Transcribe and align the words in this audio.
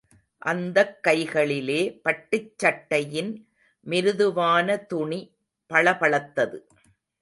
அந்தக் 0.41 1.03
கைகளிலே 1.03 1.99
பட்டுச் 2.01 2.57
சட்டையின் 2.57 3.31
மிருதுவான 3.85 4.77
துணி 4.85 5.21
பளபளத்தது. 5.69 6.59